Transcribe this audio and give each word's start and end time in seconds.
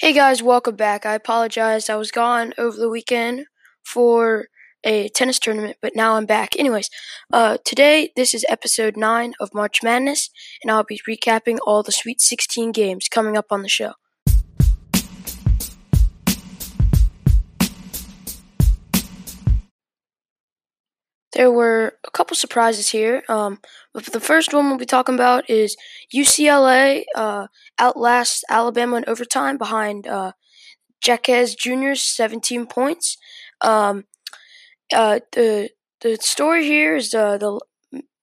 Hey 0.00 0.12
guys, 0.12 0.40
welcome 0.44 0.76
back. 0.76 1.04
I 1.04 1.14
apologize. 1.14 1.90
I 1.90 1.96
was 1.96 2.12
gone 2.12 2.54
over 2.56 2.76
the 2.76 2.88
weekend 2.88 3.46
for 3.82 4.46
a 4.84 5.08
tennis 5.08 5.40
tournament, 5.40 5.78
but 5.82 5.96
now 5.96 6.14
I'm 6.14 6.24
back. 6.24 6.54
Anyways, 6.56 6.88
uh, 7.32 7.58
today 7.64 8.12
this 8.14 8.32
is 8.32 8.44
episode 8.48 8.96
9 8.96 9.34
of 9.40 9.52
March 9.52 9.82
Madness, 9.82 10.30
and 10.62 10.70
I'll 10.70 10.84
be 10.84 11.00
recapping 11.08 11.58
all 11.66 11.82
the 11.82 11.90
Sweet 11.90 12.20
16 12.20 12.70
games 12.70 13.08
coming 13.08 13.36
up 13.36 13.46
on 13.50 13.62
the 13.62 13.68
show. 13.68 13.94
There 21.38 21.52
were 21.52 21.94
a 22.04 22.10
couple 22.10 22.34
surprises 22.34 22.88
here. 22.88 23.22
Um, 23.28 23.60
but 23.94 24.06
the 24.06 24.18
first 24.18 24.52
one 24.52 24.68
we'll 24.68 24.76
be 24.76 24.84
talking 24.84 25.14
about 25.14 25.48
is 25.48 25.76
UCLA 26.12 27.04
uh, 27.14 27.46
outlasts 27.78 28.42
Alabama 28.50 28.96
in 28.96 29.04
overtime 29.06 29.56
behind 29.56 30.08
uh, 30.08 30.32
Jaquez 31.06 31.54
Jr.'s 31.54 32.02
17 32.02 32.66
points. 32.66 33.16
Um, 33.60 34.06
uh, 34.92 35.20
the 35.30 35.70
the 36.00 36.16
story 36.20 36.64
here 36.64 36.96
is 36.96 37.14
uh, 37.14 37.38
the 37.38 37.60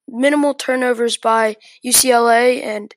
minimal 0.06 0.52
turnovers 0.52 1.16
by 1.16 1.56
UCLA, 1.82 2.62
and 2.62 2.94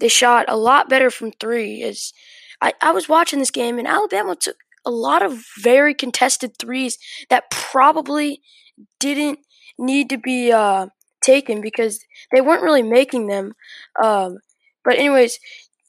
they 0.00 0.08
shot 0.08 0.46
a 0.48 0.56
lot 0.56 0.88
better 0.88 1.08
from 1.08 1.30
three. 1.30 1.84
As 1.84 2.12
I, 2.60 2.72
I 2.82 2.90
was 2.90 3.08
watching 3.08 3.38
this 3.38 3.52
game, 3.52 3.78
and 3.78 3.86
Alabama 3.86 4.34
took 4.34 4.56
a 4.84 4.90
lot 4.90 5.22
of 5.22 5.44
very 5.60 5.94
contested 5.94 6.58
threes 6.58 6.98
that 7.30 7.48
probably 7.48 8.42
didn't 8.98 9.38
need 9.78 10.08
to 10.10 10.18
be 10.18 10.52
uh, 10.52 10.86
taken 11.22 11.60
because 11.60 12.04
they 12.32 12.40
weren't 12.40 12.62
really 12.62 12.82
making 12.82 13.26
them. 13.26 13.54
Um, 14.02 14.38
but 14.84 14.98
anyways, 14.98 15.38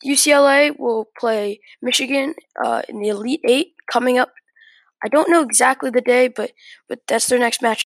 UCLA 0.05 0.77
will 0.77 1.07
play 1.17 1.59
Michigan 1.81 2.35
uh, 2.63 2.81
in 2.87 2.99
the 2.99 3.09
Elite 3.09 3.41
Eight 3.47 3.73
coming 3.91 4.17
up. 4.17 4.31
I 5.03 5.07
don't 5.07 5.29
know 5.29 5.41
exactly 5.41 5.89
the 5.89 6.01
day, 6.01 6.27
but 6.27 6.51
but 6.87 6.99
that's 7.07 7.27
their 7.27 7.39
next 7.39 7.61
match. 7.61 7.83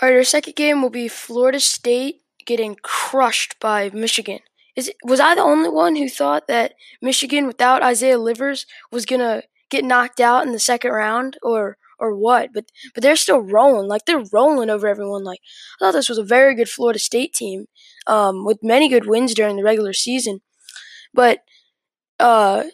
All 0.00 0.08
right, 0.08 0.16
our 0.16 0.24
second 0.24 0.56
game 0.56 0.82
will 0.82 0.90
be 0.90 1.08
Florida 1.08 1.60
State 1.60 2.22
getting 2.46 2.76
crushed 2.82 3.56
by 3.60 3.90
Michigan. 3.90 4.40
Is 4.76 4.88
it, 4.88 4.96
was 5.04 5.20
I 5.20 5.34
the 5.34 5.42
only 5.42 5.68
one 5.68 5.96
who 5.96 6.08
thought 6.08 6.46
that 6.48 6.74
Michigan 7.02 7.46
without 7.46 7.82
Isaiah 7.82 8.18
Livers 8.18 8.66
was 8.90 9.06
gonna 9.06 9.42
get 9.70 9.84
knocked 9.84 10.20
out 10.20 10.46
in 10.46 10.52
the 10.52 10.58
second 10.58 10.92
round, 10.92 11.36
or 11.42 11.76
or 12.00 12.16
what? 12.16 12.50
But 12.52 12.66
but 12.94 13.02
they're 13.02 13.16
still 13.16 13.40
rolling, 13.40 13.88
like 13.88 14.06
they're 14.06 14.24
rolling 14.32 14.70
over 14.70 14.88
everyone. 14.88 15.24
Like 15.24 15.40
I 15.80 15.84
thought 15.86 15.92
this 15.92 16.08
was 16.08 16.18
a 16.18 16.24
very 16.24 16.54
good 16.54 16.68
Florida 16.68 16.98
State 16.98 17.34
team, 17.34 17.66
um, 18.06 18.44
with 18.44 18.58
many 18.62 18.88
good 18.88 19.06
wins 19.06 19.34
during 19.34 19.56
the 19.56 19.64
regular 19.64 19.92
season. 19.92 20.40
But 21.14 21.40
uh, 22.20 22.64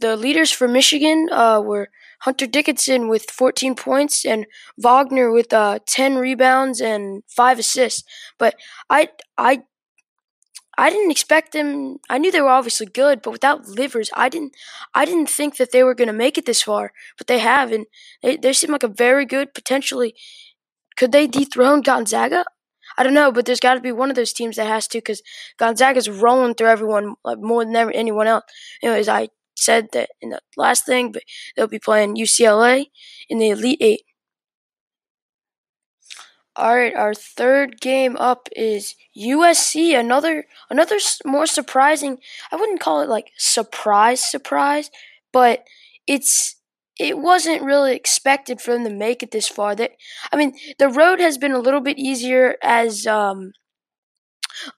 the 0.00 0.16
leaders 0.16 0.50
for 0.50 0.68
Michigan 0.68 1.28
uh, 1.32 1.60
were 1.60 1.88
Hunter 2.20 2.46
Dickinson 2.46 3.08
with 3.08 3.30
14 3.30 3.74
points 3.74 4.24
and 4.24 4.46
Wagner 4.76 5.30
with 5.30 5.52
uh, 5.52 5.78
10 5.86 6.16
rebounds 6.16 6.80
and 6.80 7.22
five 7.28 7.58
assists. 7.58 8.04
But 8.38 8.56
I 8.90 9.08
I 9.36 9.62
I 10.78 10.90
didn't 10.90 11.10
expect 11.10 11.52
them. 11.52 11.98
I 12.08 12.18
knew 12.18 12.32
they 12.32 12.40
were 12.40 12.48
obviously 12.48 12.86
good, 12.86 13.22
but 13.22 13.32
without 13.32 13.68
Livers, 13.68 14.10
I 14.14 14.30
didn't. 14.30 14.54
I 14.94 15.04
didn't 15.06 15.28
think 15.28 15.56
that 15.58 15.72
they 15.72 15.82
were 15.84 15.94
going 15.94 16.08
to 16.08 16.14
make 16.14 16.38
it 16.38 16.46
this 16.46 16.62
far, 16.62 16.92
but 17.18 17.26
they 17.26 17.40
have, 17.40 17.72
and 17.72 17.86
they 18.22 18.36
they 18.36 18.52
seem 18.52 18.70
like 18.72 18.84
a 18.84 18.88
very 18.88 19.26
good 19.26 19.54
potentially. 19.54 20.14
Could 20.96 21.12
they 21.12 21.26
dethrone 21.26 21.82
Gonzaga? 21.82 22.44
I 22.98 23.04
don't 23.04 23.14
know, 23.14 23.32
but 23.32 23.46
there's 23.46 23.60
got 23.60 23.74
to 23.74 23.80
be 23.80 23.92
one 23.92 24.10
of 24.10 24.16
those 24.16 24.32
teams 24.32 24.56
that 24.56 24.66
has 24.66 24.88
to 24.88 24.98
because 24.98 25.22
Gonzaga's 25.58 26.10
rolling 26.10 26.54
through 26.54 26.68
everyone 26.68 27.14
like 27.24 27.38
more 27.40 27.64
than 27.64 27.76
ever, 27.76 27.92
anyone 27.92 28.26
else. 28.28 28.44
Anyways, 28.82 29.08
I 29.08 29.28
said 29.56 29.88
that 29.92 30.10
in 30.20 30.30
the 30.30 30.40
last 30.56 30.86
thing, 30.86 31.12
but 31.12 31.22
they'll 31.56 31.68
be 31.68 31.78
playing 31.80 32.16
UCLA 32.16 32.86
in 33.28 33.38
the 33.38 33.50
Elite 33.50 33.78
Eight. 33.82 34.02
All 36.58 36.74
right, 36.76 36.94
our 36.94 37.14
third 37.14 37.80
game 37.80 38.16
up 38.16 38.48
is 38.56 38.96
USC. 39.16 39.94
Another 39.98 40.46
another 40.68 40.98
more 41.24 41.46
surprising. 41.46 42.18
I 42.50 42.56
wouldn't 42.56 42.80
call 42.80 43.00
it 43.00 43.08
like 43.08 43.30
surprise 43.38 44.24
surprise, 44.28 44.90
but 45.32 45.64
it's 46.08 46.56
it 46.98 47.18
wasn't 47.18 47.62
really 47.62 47.94
expected 47.94 48.60
for 48.60 48.72
them 48.72 48.82
to 48.84 48.90
make 48.90 49.22
it 49.22 49.30
this 49.30 49.46
far. 49.46 49.76
That 49.76 49.92
I 50.32 50.36
mean, 50.36 50.52
the 50.80 50.88
road 50.88 51.20
has 51.20 51.38
been 51.38 51.52
a 51.52 51.60
little 51.60 51.80
bit 51.80 51.96
easier 51.96 52.56
as 52.60 53.06
um, 53.06 53.52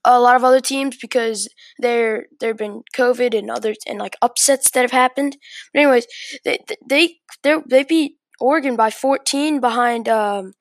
a 0.04 0.20
lot 0.20 0.36
of 0.36 0.44
other 0.44 0.60
teams 0.60 0.96
because 0.96 1.48
there 1.78 2.26
there've 2.40 2.56
been 2.56 2.82
COVID 2.94 3.36
and 3.36 3.50
others 3.50 3.78
and 3.86 3.98
like 3.98 4.16
upsets 4.22 4.70
that 4.72 4.82
have 4.82 4.90
happened. 4.90 5.36
But 5.72 5.80
anyways, 5.80 6.06
they 6.44 6.58
they 6.88 7.16
they 7.44 7.54
they 7.68 7.84
beat 7.84 8.12
Oregon 8.40 8.76
by 8.76 8.90
14 8.90 9.60
behind 9.60 10.08
um, 10.08 10.52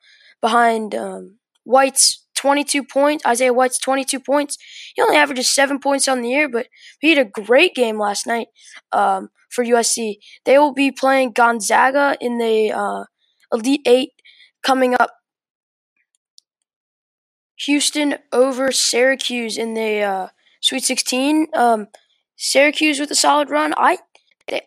behind 0.42 0.96
um, 0.96 1.38
White's 1.64 2.26
22 2.36 2.84
points. 2.84 3.26
Isaiah 3.26 3.54
White's 3.54 3.80
22 3.80 4.20
points. 4.20 4.58
He 4.96 5.02
only 5.02 5.18
averages 5.18 5.50
seven 5.50 5.80
points 5.80 6.08
on 6.08 6.22
the 6.22 6.30
year, 6.30 6.48
but 6.48 6.68
he 7.00 7.10
had 7.10 7.18
a 7.18 7.30
great 7.30 7.76
game 7.76 8.00
last 8.00 8.26
night 8.26 8.48
um, 8.92 9.30
for 9.50 9.64
USC. 9.64 10.16
They 10.46 10.58
will 10.58 10.74
be 10.74 10.92
playing 10.92 11.34
Gonzaga 11.34 12.18
in 12.22 12.38
the 12.38 12.72
uh, 12.72 13.04
Elite 13.52 13.82
Eight 13.86 14.12
coming 14.64 14.96
up. 14.96 15.12
Houston 17.66 18.16
over 18.32 18.72
Syracuse 18.72 19.58
in 19.58 19.74
the 19.74 20.02
uh, 20.02 20.28
Sweet 20.62 20.84
16. 20.86 21.48
Um, 21.54 21.88
Syracuse 22.38 23.02
with 23.02 23.12
a 23.12 23.16
solid 23.16 23.50
run. 23.50 23.74
I 23.76 23.98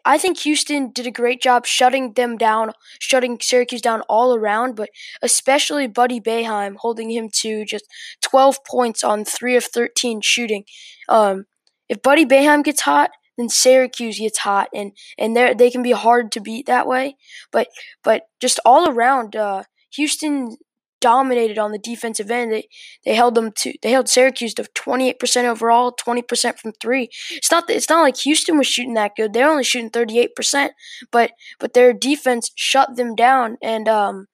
I 0.04 0.19
think 0.19 0.38
Houston 0.41 0.91
did 0.91 1.06
a 1.06 1.10
great 1.10 1.43
job 1.43 1.66
shutting 1.66 2.12
them 2.12 2.37
down, 2.37 2.72
shutting 3.00 3.38
Syracuse 3.41 3.81
down 3.81 4.03
all 4.03 4.34
around, 4.34 4.76
but 4.76 4.91
especially 5.22 5.87
Buddy 5.87 6.20
Boeheim 6.20 6.76
holding 6.76 7.10
him 7.10 7.28
to 7.41 7.65
just 7.65 7.84
12 8.22 8.65
points 8.65 9.03
on 9.03 9.25
3 9.25 9.56
of 9.56 9.65
13 9.65 10.20
shooting. 10.20 10.65
Um, 11.09 11.47
if 11.88 12.03
Buddy 12.03 12.25
Boeheim 12.25 12.65
gets 12.65 12.82
hot, 12.82 13.10
then 13.38 13.48
Syracuse 13.48 14.19
gets 14.19 14.38
hot, 14.38 14.69
and 14.75 14.93
and 15.19 15.37
they 15.37 15.54
they 15.54 15.70
can 15.70 15.82
be 15.82 15.93
hard 15.93 16.31
to 16.32 16.41
beat 16.41 16.66
that 16.66 16.87
way. 16.87 17.16
But 17.50 17.69
but 18.04 18.25
just 18.41 18.60
all 18.64 18.88
around, 18.91 19.34
uh, 19.37 19.64
Houston 19.94 20.56
dominated 21.02 21.58
on 21.58 21.72
the 21.72 21.78
defensive 21.78 22.30
end. 22.30 22.52
They 22.52 22.68
they 23.04 23.14
held 23.14 23.34
them 23.34 23.52
to 23.56 23.74
they 23.82 23.90
held 23.90 24.08
Syracuse 24.08 24.54
to 24.54 24.62
28% 24.62 25.44
overall, 25.44 25.92
20% 25.92 26.58
from 26.58 26.72
3. 26.80 27.10
It's 27.32 27.50
not 27.50 27.68
it's 27.68 27.90
not 27.90 28.00
like 28.00 28.16
Houston 28.18 28.56
was 28.56 28.66
shooting 28.66 28.94
that 28.94 29.16
good. 29.16 29.34
They're 29.34 29.50
only 29.50 29.64
shooting 29.64 29.90
38%, 29.90 30.70
but 31.10 31.32
but 31.58 31.74
their 31.74 31.92
defense 31.92 32.50
shut 32.54 32.96
them 32.96 33.14
down 33.14 33.58
and 33.62 33.88
um 33.88 34.28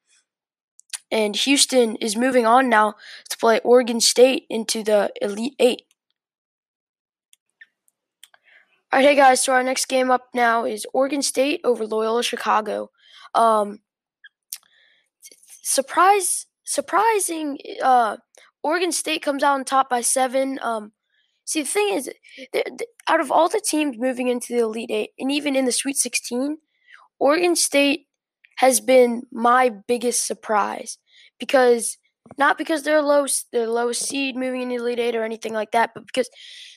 and 1.10 1.34
Houston 1.34 1.96
is 1.96 2.16
moving 2.16 2.44
on 2.46 2.68
now 2.68 2.94
to 3.30 3.38
play 3.38 3.60
Oregon 3.64 3.98
State 3.98 4.44
into 4.50 4.82
the 4.84 5.10
Elite 5.22 5.54
8. 5.58 5.82
All 8.92 9.00
right, 9.00 9.08
hey 9.08 9.14
guys, 9.16 9.42
so 9.42 9.54
our 9.54 9.62
next 9.62 9.86
game 9.86 10.10
up 10.10 10.28
now 10.34 10.64
is 10.64 10.86
Oregon 10.92 11.22
State 11.22 11.62
over 11.64 11.86
Loyola 11.86 12.22
Chicago. 12.22 12.90
Um 13.34 13.80
surprise 15.68 16.46
surprising. 16.68 17.58
Uh, 17.82 18.18
Oregon 18.62 18.92
State 18.92 19.22
comes 19.22 19.42
out 19.42 19.54
on 19.54 19.64
top 19.64 19.88
by 19.88 20.02
seven. 20.02 20.58
Um, 20.62 20.92
see, 21.44 21.62
the 21.62 21.68
thing 21.68 21.94
is, 21.94 22.10
they, 22.52 22.62
they, 22.66 22.86
out 23.08 23.20
of 23.20 23.32
all 23.32 23.48
the 23.48 23.60
teams 23.60 23.96
moving 23.98 24.28
into 24.28 24.52
the 24.52 24.60
Elite 24.60 24.90
Eight, 24.90 25.10
and 25.18 25.32
even 25.32 25.56
in 25.56 25.64
the 25.64 25.72
Sweet 25.72 25.96
16, 25.96 26.58
Oregon 27.18 27.56
State 27.56 28.06
has 28.56 28.80
been 28.80 29.22
my 29.32 29.70
biggest 29.86 30.26
surprise 30.26 30.98
because 31.38 31.96
not 32.36 32.58
because 32.58 32.82
they're 32.82 33.00
low, 33.00 33.26
they're 33.52 33.68
lowest 33.68 34.02
seed 34.02 34.36
moving 34.36 34.62
into 34.62 34.76
the 34.76 34.82
Elite 34.82 34.98
Eight 34.98 35.16
or 35.16 35.24
anything 35.24 35.54
like 35.54 35.70
that, 35.70 35.92
but 35.94 36.06
because 36.06 36.28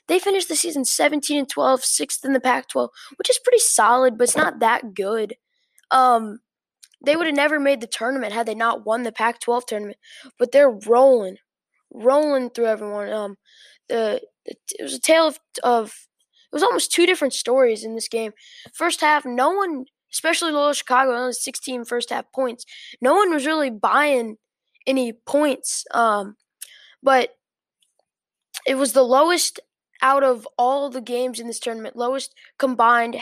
they 0.07 0.19
finished 0.19 0.47
the 0.47 0.55
season 0.55 0.85
17 0.85 1.39
and 1.39 1.49
12, 1.49 1.83
sixth 1.83 2.23
in 2.23 2.33
the 2.33 2.39
Pac-12, 2.39 2.89
which 3.17 3.29
is 3.29 3.39
pretty 3.43 3.59
solid, 3.59 4.17
but 4.17 4.25
it's 4.25 4.37
not 4.37 4.59
that 4.59 4.93
good. 4.93 5.35
Um, 5.89 6.39
they 7.03 7.15
would 7.15 7.25
have 7.25 7.35
never 7.35 7.59
made 7.59 7.81
the 7.81 7.87
tournament 7.87 8.33
had 8.33 8.45
they 8.45 8.55
not 8.55 8.85
won 8.85 9.03
the 9.03 9.11
Pac-12 9.11 9.65
tournament. 9.65 9.97
But 10.37 10.51
they're 10.51 10.69
rolling, 10.69 11.37
rolling 11.93 12.49
through 12.49 12.67
everyone. 12.67 13.09
Um, 13.11 13.35
the, 13.89 14.21
the 14.45 14.55
it 14.79 14.83
was 14.83 14.93
a 14.93 14.99
tale 14.99 15.27
of 15.27 15.39
of 15.63 15.87
it 16.51 16.55
was 16.55 16.63
almost 16.63 16.91
two 16.91 17.05
different 17.05 17.33
stories 17.33 17.83
in 17.83 17.95
this 17.95 18.07
game. 18.07 18.33
First 18.73 19.01
half, 19.01 19.25
no 19.25 19.51
one, 19.51 19.85
especially 20.11 20.51
Loyola 20.51 20.75
Chicago, 20.75 21.15
only 21.15 21.33
16 21.33 21.85
first 21.85 22.09
half 22.09 22.31
points. 22.33 22.65
No 23.01 23.15
one 23.15 23.33
was 23.33 23.45
really 23.45 23.69
buying 23.69 24.35
any 24.85 25.13
points. 25.13 25.85
Um, 25.91 26.35
but 27.01 27.29
it 28.67 28.75
was 28.75 28.91
the 28.91 29.03
lowest 29.03 29.61
out 30.01 30.23
of 30.23 30.47
all 30.57 30.89
the 30.89 31.01
games 31.01 31.39
in 31.39 31.47
this 31.47 31.59
tournament, 31.59 31.95
lowest 31.95 32.33
combined 32.57 33.17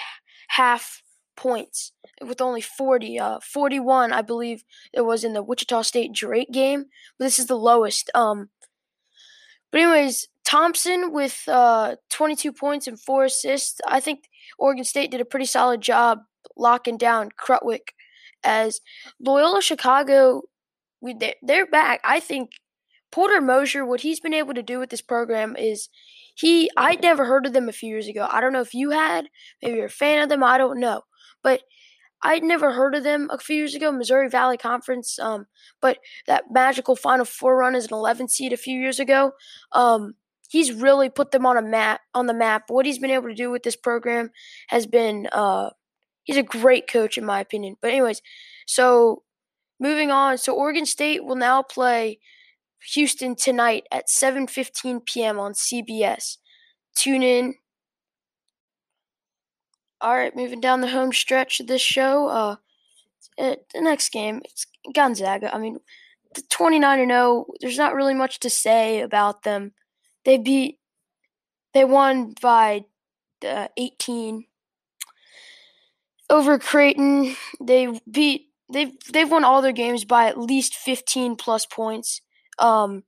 half 0.47 1.03
points 1.35 1.91
with 2.25 2.41
only 2.41 2.61
40. 2.61 3.19
Uh, 3.19 3.39
41, 3.41 4.13
I 4.13 4.21
believe 4.21 4.63
it 4.93 5.01
was 5.01 5.23
in 5.23 5.33
the 5.33 5.43
Wichita 5.43 5.81
State 5.83 6.13
Drake 6.13 6.51
game. 6.51 6.85
But 7.17 7.25
this 7.25 7.39
is 7.39 7.47
the 7.47 7.57
lowest. 7.57 8.09
Um, 8.13 8.49
but 9.71 9.81
anyways, 9.81 10.27
Thompson 10.45 11.11
with 11.11 11.43
uh, 11.47 11.95
22 12.09 12.51
points 12.51 12.87
and 12.87 12.99
four 12.99 13.25
assists. 13.25 13.79
I 13.87 13.99
think 13.99 14.23
Oregon 14.57 14.83
State 14.83 15.11
did 15.11 15.21
a 15.21 15.25
pretty 15.25 15.45
solid 15.45 15.81
job 15.81 16.19
locking 16.57 16.97
down 16.97 17.29
Krutwig 17.39 17.89
as 18.43 18.81
Loyola 19.19 19.61
Chicago. 19.61 20.43
We 21.01 21.15
they're 21.41 21.67
back. 21.67 22.01
I 22.03 22.19
think 22.19 22.51
Porter 23.11 23.41
Moser, 23.41 23.85
what 23.85 24.01
he's 24.01 24.19
been 24.19 24.33
able 24.33 24.53
to 24.53 24.63
do 24.63 24.79
with 24.79 24.89
this 24.89 25.01
program 25.01 25.55
is 25.55 25.89
he. 26.35 26.69
I'd 26.75 27.01
never 27.01 27.25
heard 27.25 27.45
of 27.45 27.53
them 27.53 27.69
a 27.69 27.73
few 27.73 27.89
years 27.89 28.07
ago. 28.07 28.27
I 28.29 28.41
don't 28.41 28.53
know 28.53 28.61
if 28.61 28.73
you 28.73 28.89
had. 28.89 29.29
Maybe 29.61 29.77
you're 29.77 29.85
a 29.85 29.89
fan 29.89 30.21
of 30.21 30.29
them. 30.29 30.43
I 30.43 30.57
don't 30.57 30.79
know, 30.79 31.03
but 31.43 31.61
I'd 32.21 32.43
never 32.43 32.73
heard 32.73 32.95
of 32.95 33.03
them 33.03 33.29
a 33.31 33.37
few 33.37 33.55
years 33.55 33.75
ago, 33.75 33.91
Missouri 33.91 34.29
Valley 34.29 34.57
Conference. 34.57 35.17
Um, 35.19 35.45
but 35.81 35.99
that 36.27 36.45
magical 36.51 36.95
Final 36.95 37.25
Four 37.25 37.57
run 37.57 37.75
as 37.75 37.85
an 37.85 37.93
11 37.93 38.27
seed 38.27 38.53
a 38.53 38.57
few 38.57 38.77
years 38.79 38.99
ago. 38.99 39.31
Um, 39.71 40.15
he's 40.49 40.73
really 40.73 41.09
put 41.09 41.31
them 41.31 41.45
on 41.45 41.57
a 41.57 41.61
map 41.61 42.01
on 42.13 42.27
the 42.27 42.33
map. 42.33 42.63
What 42.67 42.85
he's 42.85 42.99
been 42.99 43.11
able 43.11 43.29
to 43.29 43.35
do 43.35 43.49
with 43.51 43.63
this 43.63 43.75
program 43.75 44.31
has 44.67 44.85
been. 44.85 45.27
Uh, 45.31 45.69
he's 46.23 46.37
a 46.37 46.43
great 46.43 46.87
coach 46.87 47.17
in 47.17 47.25
my 47.25 47.39
opinion. 47.39 47.75
But 47.81 47.91
anyways, 47.91 48.21
so 48.67 49.23
moving 49.79 50.11
on. 50.11 50.37
So 50.37 50.53
Oregon 50.53 50.85
State 50.85 51.23
will 51.23 51.35
now 51.35 51.63
play 51.63 52.19
Houston 52.93 53.35
tonight 53.35 53.85
at 53.91 54.07
7:15 54.09 55.05
p.m. 55.05 55.39
on 55.39 55.53
CBS. 55.53 56.37
Tune 56.95 57.23
in. 57.23 57.55
All 60.01 60.15
right, 60.15 60.35
moving 60.35 60.61
down 60.61 60.81
the 60.81 60.87
home 60.89 61.11
stretch 61.11 61.59
of 61.59 61.67
this 61.67 61.81
show. 61.81 62.27
Uh, 62.27 62.55
uh 63.37 63.55
the 63.73 63.81
next 63.81 64.09
game 64.09 64.41
it's 64.45 64.65
Gonzaga. 64.93 65.53
I 65.53 65.59
mean, 65.59 65.79
the 66.35 66.41
29 66.49 66.99
and 66.99 67.11
0. 67.11 67.45
There's 67.59 67.77
not 67.77 67.95
really 67.95 68.13
much 68.13 68.39
to 68.39 68.49
say 68.49 69.01
about 69.01 69.43
them. 69.43 69.73
They 70.25 70.37
beat. 70.37 70.79
They 71.73 71.85
won 71.85 72.33
by 72.41 72.85
uh, 73.47 73.67
18 73.77 74.45
over 76.29 76.59
Creighton. 76.59 77.35
They 77.59 77.99
beat. 78.09 78.47
They've 78.71 78.91
they've 79.11 79.29
won 79.29 79.43
all 79.43 79.61
their 79.61 79.71
games 79.71 80.05
by 80.05 80.27
at 80.27 80.37
least 80.37 80.75
15 80.75 81.35
plus 81.35 81.65
points. 81.65 82.21
Um, 82.59 83.03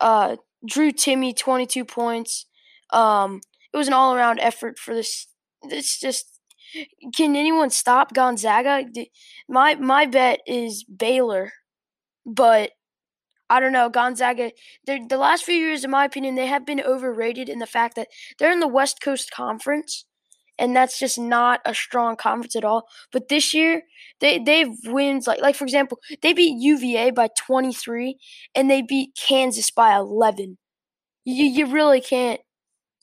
uh, 0.00 0.36
Drew 0.66 0.92
Timme 0.92 1.36
22 1.36 1.84
points. 1.84 2.46
Um, 2.90 3.40
it 3.72 3.76
was 3.76 3.86
an 3.88 3.94
all 3.94 4.14
around 4.14 4.40
effort 4.40 4.78
for 4.78 4.94
this. 4.94 5.28
It's 5.62 6.00
just 6.00 6.33
can 7.14 7.36
anyone 7.36 7.70
stop 7.70 8.14
Gonzaga? 8.14 8.84
My 9.48 9.74
my 9.76 10.06
bet 10.06 10.40
is 10.46 10.84
Baylor, 10.84 11.52
but 12.26 12.72
I 13.50 13.60
don't 13.60 13.72
know 13.72 13.88
Gonzaga. 13.88 14.52
The 14.86 15.16
last 15.18 15.44
few 15.44 15.54
years, 15.54 15.84
in 15.84 15.90
my 15.90 16.04
opinion, 16.04 16.34
they 16.34 16.46
have 16.46 16.66
been 16.66 16.80
overrated 16.80 17.48
in 17.48 17.58
the 17.58 17.66
fact 17.66 17.96
that 17.96 18.08
they're 18.38 18.52
in 18.52 18.60
the 18.60 18.68
West 18.68 19.00
Coast 19.02 19.30
Conference, 19.30 20.06
and 20.58 20.74
that's 20.74 20.98
just 20.98 21.18
not 21.18 21.60
a 21.64 21.74
strong 21.74 22.16
conference 22.16 22.56
at 22.56 22.64
all. 22.64 22.84
But 23.12 23.28
this 23.28 23.54
year, 23.54 23.82
they 24.20 24.38
they've 24.38 24.74
wins 24.86 25.26
like 25.26 25.40
like 25.40 25.56
for 25.56 25.64
example, 25.64 25.98
they 26.22 26.32
beat 26.32 26.56
UVA 26.60 27.10
by 27.10 27.28
23 27.38 28.16
and 28.54 28.70
they 28.70 28.82
beat 28.82 29.10
Kansas 29.16 29.70
by 29.70 29.94
11. 29.96 30.58
You 31.24 31.44
you 31.46 31.66
really 31.66 32.00
can't 32.00 32.40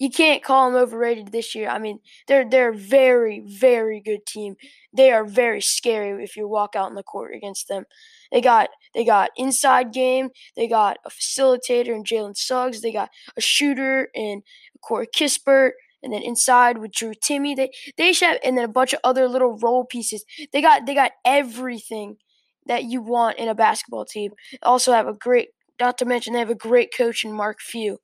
you 0.01 0.09
can't 0.09 0.43
call 0.43 0.71
them 0.71 0.81
overrated 0.81 1.31
this 1.31 1.53
year. 1.53 1.69
I 1.69 1.77
mean, 1.79 1.99
they're 2.27 2.49
they're 2.49 2.71
a 2.71 2.75
very 2.75 3.41
very 3.45 4.01
good 4.01 4.25
team. 4.25 4.55
They 4.93 5.11
are 5.11 5.25
very 5.25 5.61
scary 5.61 6.23
if 6.23 6.35
you 6.35 6.47
walk 6.47 6.75
out 6.75 6.89
in 6.89 6.95
the 6.95 7.03
court 7.03 7.35
against 7.35 7.67
them. 7.67 7.85
They 8.31 8.41
got 8.41 8.69
they 8.95 9.05
got 9.05 9.29
inside 9.37 9.93
game. 9.93 10.29
They 10.55 10.67
got 10.67 10.97
a 11.05 11.09
facilitator 11.09 11.89
in 11.95 12.03
Jalen 12.03 12.35
Suggs. 12.35 12.81
They 12.81 12.91
got 12.91 13.09
a 13.37 13.41
shooter 13.41 14.09
in 14.15 14.41
Corey 14.81 15.07
Kispert 15.07 15.71
and 16.03 16.11
then 16.11 16.23
inside 16.23 16.79
with 16.79 16.91
Drew 16.93 17.13
Timme, 17.13 17.55
They 17.55 17.69
they 17.97 18.13
should 18.13 18.29
have, 18.29 18.39
and 18.43 18.57
then 18.57 18.65
a 18.65 18.67
bunch 18.79 18.93
of 18.93 18.99
other 19.03 19.27
little 19.27 19.57
role 19.59 19.85
pieces. 19.85 20.25
They 20.51 20.61
got 20.61 20.85
they 20.87 20.95
got 20.95 21.11
everything 21.25 22.17
that 22.65 22.85
you 22.85 23.01
want 23.01 23.37
in 23.37 23.47
a 23.49 23.55
basketball 23.55 24.05
team. 24.05 24.31
Also 24.63 24.93
have 24.93 25.07
a 25.07 25.13
great 25.13 25.49
not 25.79 25.97
to 25.99 26.05
mention 26.05 26.33
they 26.33 26.39
have 26.39 26.49
a 26.49 26.55
great 26.55 26.89
coach 26.95 27.23
in 27.23 27.33
Mark 27.33 27.59
Few. 27.61 27.99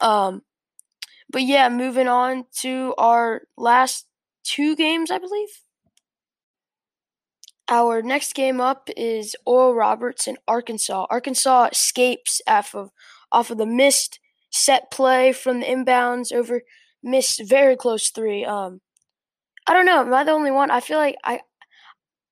Um 0.00 0.42
but 1.30 1.42
yeah, 1.42 1.68
moving 1.68 2.08
on 2.08 2.44
to 2.60 2.94
our 2.98 3.42
last 3.56 4.06
two 4.44 4.76
games, 4.76 5.10
I 5.10 5.18
believe. 5.18 5.48
Our 7.68 8.00
next 8.00 8.34
game 8.34 8.60
up 8.60 8.88
is 8.96 9.34
Oral 9.44 9.74
Roberts 9.74 10.28
in 10.28 10.36
Arkansas. 10.46 11.06
Arkansas 11.10 11.70
escapes 11.72 12.40
off 12.46 12.74
of 12.74 12.90
off 13.32 13.50
of 13.50 13.58
the 13.58 13.66
missed 13.66 14.20
set 14.50 14.90
play 14.90 15.32
from 15.32 15.60
the 15.60 15.66
inbounds 15.66 16.32
over 16.32 16.62
missed 17.02 17.42
very 17.44 17.76
close 17.76 18.10
three. 18.10 18.44
Um, 18.44 18.80
I 19.66 19.72
don't 19.72 19.86
know. 19.86 20.00
Am 20.00 20.14
I 20.14 20.22
the 20.22 20.30
only 20.30 20.52
one? 20.52 20.70
I 20.70 20.78
feel 20.80 20.98
like 20.98 21.16
I 21.24 21.40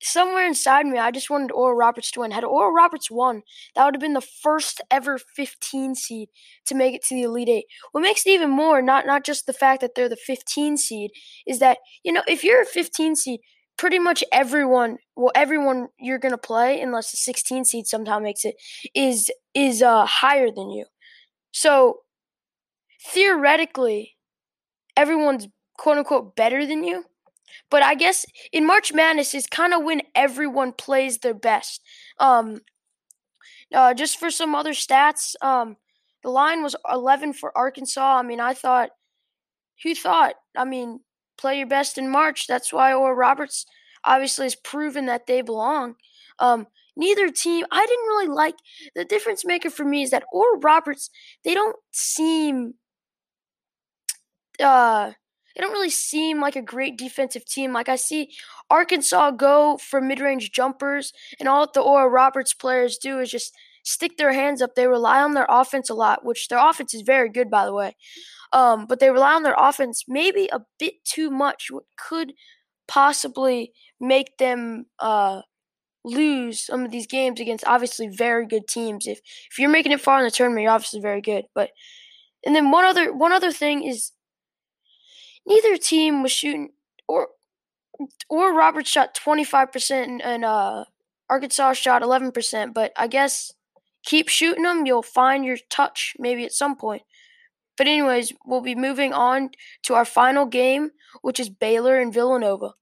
somewhere 0.02 0.46
inside 0.46 0.86
me, 0.86 0.98
I 0.98 1.10
just 1.10 1.30
wanted 1.30 1.52
Oral 1.52 1.76
Roberts 1.76 2.10
to 2.12 2.20
win. 2.20 2.30
Had 2.30 2.44
Oral 2.44 2.72
Roberts 2.72 3.10
won, 3.10 3.42
that 3.74 3.84
would 3.84 3.94
have 3.94 4.00
been 4.00 4.14
the 4.14 4.20
first 4.20 4.80
ever 4.90 5.18
15 5.18 5.94
seed 5.94 6.28
to 6.66 6.74
make 6.74 6.94
it 6.94 7.04
to 7.06 7.14
the 7.14 7.22
Elite 7.22 7.48
Eight. 7.48 7.66
What 7.92 8.02
makes 8.02 8.26
it 8.26 8.30
even 8.30 8.50
more, 8.50 8.82
not 8.82 9.06
not 9.06 9.24
just 9.24 9.46
the 9.46 9.52
fact 9.52 9.80
that 9.80 9.94
they're 9.94 10.08
the 10.08 10.16
15 10.16 10.76
seed, 10.76 11.10
is 11.46 11.58
that 11.60 11.78
you 12.04 12.12
know 12.12 12.22
if 12.28 12.44
you're 12.44 12.62
a 12.62 12.66
15 12.66 13.16
seed, 13.16 13.40
pretty 13.76 13.98
much 13.98 14.22
everyone, 14.32 14.98
well, 15.16 15.32
everyone 15.34 15.88
you're 15.98 16.18
gonna 16.18 16.38
play, 16.38 16.80
unless 16.80 17.10
the 17.10 17.16
16 17.16 17.64
seed 17.64 17.86
somehow 17.86 18.18
makes 18.18 18.44
it, 18.44 18.56
is 18.94 19.30
is 19.54 19.82
uh, 19.82 20.06
higher 20.06 20.50
than 20.50 20.70
you. 20.70 20.86
So 21.52 22.00
theoretically, 23.10 24.16
everyone's 24.96 25.48
quote 25.78 25.98
unquote 25.98 26.36
better 26.36 26.66
than 26.66 26.84
you. 26.84 27.04
But 27.70 27.82
I 27.82 27.94
guess 27.94 28.26
in 28.52 28.66
March 28.66 28.92
Madness 28.92 29.34
is 29.34 29.46
kind 29.46 29.74
of 29.74 29.82
when 29.82 30.02
everyone 30.14 30.72
plays 30.72 31.18
their 31.18 31.34
best. 31.34 31.82
Um, 32.18 32.60
uh, 33.72 33.94
just 33.94 34.18
for 34.18 34.30
some 34.30 34.54
other 34.54 34.72
stats, 34.72 35.34
um, 35.42 35.76
the 36.22 36.30
line 36.30 36.62
was 36.62 36.76
11 36.90 37.34
for 37.34 37.56
Arkansas. 37.56 38.18
I 38.18 38.22
mean, 38.22 38.40
I 38.40 38.54
thought, 38.54 38.90
who 39.82 39.94
thought? 39.94 40.34
I 40.56 40.64
mean, 40.64 41.00
play 41.36 41.58
your 41.58 41.66
best 41.66 41.98
in 41.98 42.08
March. 42.08 42.46
That's 42.46 42.72
why 42.72 42.92
Oral 42.92 43.14
Roberts 43.14 43.66
obviously 44.04 44.46
has 44.46 44.54
proven 44.54 45.06
that 45.06 45.26
they 45.26 45.42
belong. 45.42 45.96
Um, 46.38 46.66
neither 46.96 47.28
team, 47.30 47.66
I 47.70 47.84
didn't 47.84 48.06
really 48.06 48.28
like 48.28 48.56
the 48.94 49.04
difference 49.04 49.44
maker 49.44 49.70
for 49.70 49.84
me 49.84 50.02
is 50.02 50.10
that 50.10 50.24
Oral 50.32 50.60
Roberts, 50.60 51.10
they 51.44 51.54
don't 51.54 51.76
seem 51.90 52.74
uh 54.62 55.10
they 55.54 55.62
don't 55.62 55.72
really 55.72 55.90
seem 55.90 56.40
like 56.40 56.56
a 56.56 56.62
great 56.62 56.96
defensive 56.98 57.44
team. 57.44 57.72
Like 57.72 57.88
I 57.88 57.96
see 57.96 58.30
Arkansas 58.70 59.32
go 59.32 59.78
for 59.78 60.00
mid-range 60.00 60.52
jumpers, 60.52 61.12
and 61.38 61.48
all 61.48 61.60
that 61.62 61.72
the 61.72 61.80
Oral 61.80 62.08
Roberts 62.08 62.54
players 62.54 62.98
do 62.98 63.20
is 63.20 63.30
just 63.30 63.54
stick 63.82 64.16
their 64.16 64.32
hands 64.32 64.62
up. 64.62 64.74
They 64.74 64.86
rely 64.86 65.20
on 65.20 65.34
their 65.34 65.46
offense 65.48 65.90
a 65.90 65.94
lot, 65.94 66.24
which 66.24 66.48
their 66.48 66.58
offense 66.58 66.94
is 66.94 67.02
very 67.02 67.28
good, 67.28 67.50
by 67.50 67.64
the 67.66 67.74
way. 67.74 67.96
Um, 68.52 68.86
but 68.86 69.00
they 69.00 69.10
rely 69.10 69.34
on 69.34 69.42
their 69.42 69.56
offense 69.58 70.04
maybe 70.08 70.48
a 70.52 70.60
bit 70.78 70.94
too 71.04 71.30
much, 71.30 71.68
what 71.70 71.84
could 71.96 72.32
possibly 72.86 73.72
make 74.00 74.36
them 74.38 74.86
uh, 74.98 75.42
lose 76.04 76.60
some 76.60 76.84
of 76.84 76.90
these 76.90 77.06
games 77.06 77.40
against 77.40 77.66
obviously 77.66 78.08
very 78.08 78.46
good 78.46 78.68
teams. 78.68 79.06
If 79.06 79.20
if 79.50 79.58
you're 79.58 79.70
making 79.70 79.92
it 79.92 80.00
far 80.00 80.18
in 80.18 80.24
the 80.24 80.30
tournament, 80.30 80.62
you're 80.62 80.72
obviously 80.72 81.00
very 81.00 81.20
good. 81.20 81.46
But 81.54 81.70
and 82.44 82.54
then 82.54 82.70
one 82.70 82.84
other 82.84 83.12
one 83.12 83.32
other 83.32 83.52
thing 83.52 83.82
is 83.82 84.12
neither 85.46 85.76
team 85.76 86.22
was 86.22 86.32
shooting 86.32 86.70
or 87.08 87.28
Oral 88.28 88.56
Roberts 88.56 88.90
shot 88.90 89.14
25% 89.14 89.90
and, 89.90 90.22
and 90.22 90.44
uh, 90.44 90.84
Arkansas 91.30 91.74
shot 91.74 92.02
11%, 92.02 92.74
but 92.74 92.92
I 92.96 93.06
guess 93.06 93.52
keep 94.04 94.28
shooting 94.28 94.64
them, 94.64 94.86
you'll 94.86 95.02
find 95.02 95.44
your 95.44 95.58
touch 95.70 96.14
maybe 96.18 96.44
at 96.44 96.52
some 96.52 96.76
point. 96.76 97.02
But 97.76 97.86
anyways, 97.86 98.32
we'll 98.44 98.60
be 98.60 98.74
moving 98.74 99.12
on 99.12 99.50
to 99.84 99.94
our 99.94 100.04
final 100.04 100.46
game, 100.46 100.90
which 101.22 101.40
is 101.40 101.48
Baylor 101.48 101.98
and 101.98 102.12
Villanova. 102.12 102.72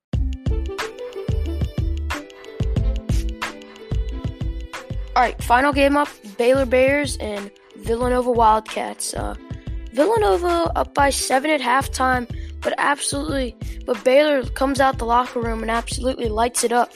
All 5.14 5.22
right, 5.22 5.42
final 5.42 5.72
game 5.72 5.96
up: 5.96 6.08
Baylor 6.38 6.66
Bears 6.66 7.16
and 7.18 7.50
Villanova 7.76 8.30
Wildcats. 8.30 9.14
Uh, 9.14 9.34
Villanova 9.92 10.72
up 10.74 10.94
by 10.94 11.10
seven 11.10 11.50
at 11.50 11.60
halftime 11.60 12.26
but 12.62 12.74
absolutely, 12.78 13.56
but 13.84 14.02
Baylor 14.04 14.44
comes 14.44 14.80
out 14.80 14.98
the 14.98 15.04
locker 15.04 15.40
room 15.40 15.62
and 15.62 15.70
absolutely 15.70 16.28
lights 16.28 16.64
it 16.64 16.72
up 16.72 16.92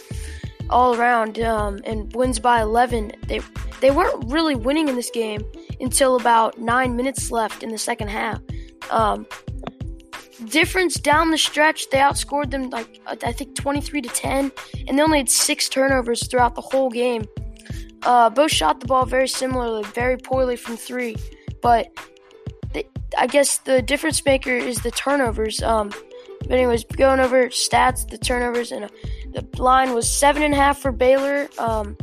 all 0.70 0.94
around 0.96 1.38
um, 1.40 1.80
and 1.84 2.12
wins 2.14 2.38
by 2.38 2.60
11. 2.60 3.12
They 3.26 3.40
they 3.80 3.90
weren't 3.90 4.32
really 4.32 4.54
winning 4.54 4.88
in 4.88 4.96
this 4.96 5.10
game 5.10 5.44
until 5.80 6.16
about 6.16 6.58
nine 6.58 6.96
minutes 6.96 7.30
left 7.30 7.62
in 7.62 7.70
the 7.70 7.78
second 7.78 8.08
half. 8.08 8.40
Um, 8.90 9.26
difference 10.46 10.94
down 10.94 11.30
the 11.30 11.38
stretch, 11.38 11.90
they 11.90 11.98
outscored 11.98 12.50
them 12.50 12.70
like 12.70 13.00
I 13.06 13.32
think 13.32 13.54
23 13.54 14.02
to 14.02 14.08
10, 14.08 14.52
and 14.88 14.98
they 14.98 15.02
only 15.02 15.18
had 15.18 15.28
six 15.28 15.68
turnovers 15.68 16.26
throughout 16.26 16.54
the 16.54 16.62
whole 16.62 16.90
game. 16.90 17.26
Uh, 18.02 18.30
both 18.30 18.52
shot 18.52 18.80
the 18.80 18.86
ball 18.86 19.04
very 19.04 19.26
similarly, 19.26 19.82
very 19.94 20.16
poorly 20.16 20.56
from 20.56 20.76
three, 20.76 21.16
but 21.60 21.88
I 23.18 23.26
guess 23.26 23.58
the 23.58 23.82
difference 23.82 24.24
maker 24.24 24.50
is 24.50 24.78
the 24.78 24.90
turnovers. 24.90 25.62
Um, 25.62 25.90
but 26.40 26.52
anyways, 26.52 26.84
going 26.84 27.20
over 27.20 27.48
stats, 27.48 28.08
the 28.08 28.18
turnovers, 28.18 28.72
and 28.72 28.84
uh, 28.84 28.88
the 29.32 29.62
line 29.62 29.94
was 29.94 30.10
seven 30.10 30.42
and 30.42 30.54
a 30.54 30.56
half 30.56 30.78
for 30.78 30.92
Baylor. 30.92 31.48
Um, 31.58 31.96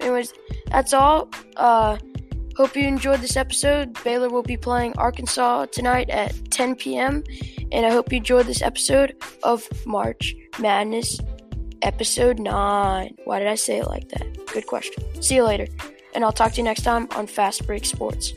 anyways, 0.00 0.32
that's 0.70 0.92
all. 0.92 1.28
Uh, 1.56 1.98
hope 2.56 2.76
you 2.76 2.86
enjoyed 2.86 3.20
this 3.20 3.36
episode. 3.36 3.96
Baylor 4.04 4.28
will 4.28 4.42
be 4.42 4.56
playing 4.56 4.94
Arkansas 4.98 5.66
tonight 5.66 6.10
at 6.10 6.50
10 6.50 6.76
p.m. 6.76 7.24
And 7.72 7.86
I 7.86 7.90
hope 7.90 8.12
you 8.12 8.18
enjoyed 8.18 8.46
this 8.46 8.62
episode 8.62 9.16
of 9.42 9.68
March 9.86 10.34
Madness, 10.58 11.20
episode 11.82 12.38
9. 12.38 13.16
Why 13.24 13.38
did 13.38 13.48
I 13.48 13.54
say 13.54 13.78
it 13.78 13.86
like 13.86 14.08
that? 14.10 14.46
Good 14.52 14.66
question. 14.66 15.04
See 15.22 15.36
you 15.36 15.44
later. 15.44 15.66
And 16.14 16.24
I'll 16.24 16.32
talk 16.32 16.52
to 16.52 16.58
you 16.58 16.64
next 16.64 16.82
time 16.82 17.08
on 17.12 17.26
Fast 17.26 17.66
Break 17.66 17.84
Sports. 17.84 18.32